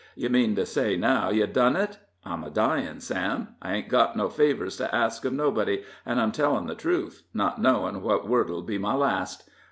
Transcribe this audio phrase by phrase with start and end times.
[0.15, 1.99] You mean to say, now, yev done it?
[2.25, 6.31] I'm a dyin', Sam I hain't got no favors to ask of nobody, an' I'm
[6.31, 9.47] tellin' the truth, not knowin' what word'll be my last."